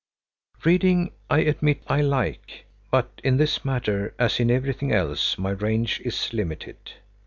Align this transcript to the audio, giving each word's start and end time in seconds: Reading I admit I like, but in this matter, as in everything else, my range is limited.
Reading 0.65 1.11
I 1.29 1.41
admit 1.41 1.83
I 1.85 2.01
like, 2.01 2.65
but 2.89 3.21
in 3.23 3.37
this 3.37 3.63
matter, 3.63 4.15
as 4.17 4.39
in 4.39 4.49
everything 4.49 4.91
else, 4.91 5.37
my 5.37 5.51
range 5.51 6.01
is 6.03 6.33
limited. 6.33 6.93